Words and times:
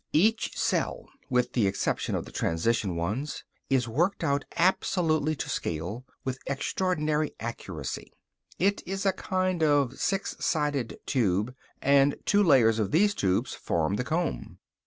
Each 0.13 0.57
cell, 0.57 1.05
with 1.29 1.53
the 1.53 1.67
exception 1.67 2.15
of 2.15 2.25
the 2.25 2.31
transition 2.31 2.95
ones, 2.95 3.43
is 3.69 3.87
worked 3.87 4.23
out 4.23 4.45
absolutely 4.57 5.35
to 5.35 5.47
scale, 5.47 6.07
with 6.23 6.39
extraordinary 6.47 7.35
accuracy. 7.39 8.11
It 8.57 8.81
is 8.87 9.05
a 9.05 9.13
kind 9.13 9.61
of 9.61 9.99
six 9.99 10.35
sided 10.39 10.97
tube, 11.05 11.53
and 11.83 12.15
two 12.25 12.41
layers 12.41 12.79
of 12.79 12.89
these 12.89 13.13
tubes 13.13 13.53
form 13.53 13.97
the 13.97 14.03
comb. 14.03 14.57